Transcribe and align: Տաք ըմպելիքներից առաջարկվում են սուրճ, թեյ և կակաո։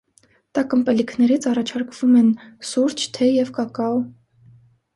Տաք 0.57 0.71
ըմպելիքներից 0.77 1.45
առաջարկվում 1.51 2.17
են 2.23 2.33
սուրճ, 2.73 3.07
թեյ 3.19 3.33
և 3.39 3.55
կակաո։ 3.61 4.03